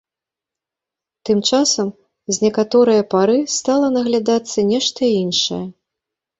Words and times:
Тым 1.29 1.43
часам, 1.49 1.91
з 2.33 2.47
некаторае 2.47 2.97
пары, 3.13 3.37
стала 3.59 3.87
наглядацца 4.01 4.57
нешта 4.73 5.01
іншае. 5.23 5.65